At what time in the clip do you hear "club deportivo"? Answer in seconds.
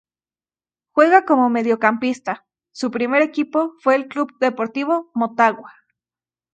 4.07-5.11